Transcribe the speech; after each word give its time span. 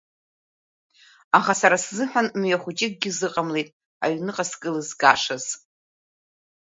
Аха 1.37 1.53
сара 1.61 1.77
сзыҳәан 1.83 2.27
мҩа 2.39 2.57
хәыҷыкгьы 2.61 3.09
зыҟамлеит 3.17 3.69
аҩныҟа 4.05 4.45
скылызгашаз. 4.49 5.45